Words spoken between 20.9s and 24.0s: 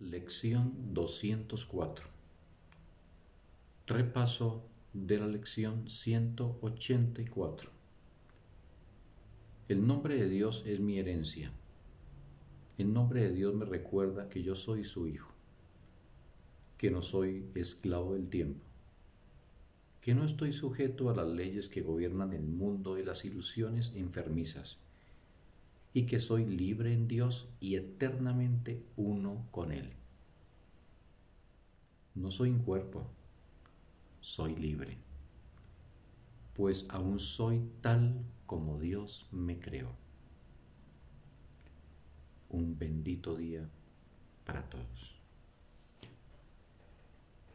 a las leyes que gobiernan el mundo y las ilusiones